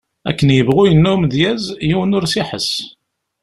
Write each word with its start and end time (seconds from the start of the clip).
Akken 0.29 0.49
yebɣu 0.55 0.83
yenna 0.85 1.09
umedyaz, 1.15 1.63
yiwen 1.87 2.15
ur 2.17 2.25
s-iḥess. 2.27 2.71